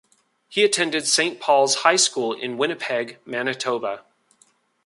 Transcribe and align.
He 0.49 0.63
attended 0.63 1.05
Saint 1.05 1.39
Paul's 1.39 1.75
High 1.83 1.95
School 1.97 2.33
in 2.33 2.57
Winnipeg, 2.57 3.19
Manitoba. 3.23 4.03